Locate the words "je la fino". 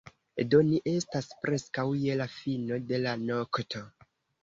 2.07-2.83